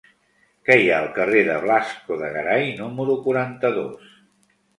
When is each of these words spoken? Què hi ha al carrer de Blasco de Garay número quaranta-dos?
Què 0.69 0.77
hi 0.83 0.87
ha 0.91 0.95
al 0.99 1.11
carrer 1.17 1.43
de 1.49 1.57
Blasco 1.65 2.17
de 2.23 2.31
Garay 2.39 2.65
número 2.81 3.19
quaranta-dos? 3.29 4.11